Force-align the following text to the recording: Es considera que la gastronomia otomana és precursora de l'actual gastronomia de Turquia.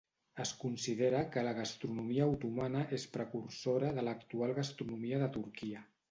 Es 0.43 0.51
considera 0.59 1.19
que 1.33 1.41
la 1.47 1.51
gastronomia 1.57 2.29
otomana 2.31 2.81
és 2.97 3.05
precursora 3.17 3.91
de 3.99 4.05
l'actual 4.07 4.55
gastronomia 4.61 5.21
de 5.25 5.29
Turquia. 5.37 5.83